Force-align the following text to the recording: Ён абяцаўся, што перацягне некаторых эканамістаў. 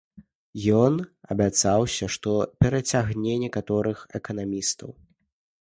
Ён 0.83 0.93
абяцаўся, 1.35 2.09
што 2.15 2.33
перацягне 2.65 3.37
некаторых 3.45 3.97
эканамістаў. 4.23 4.89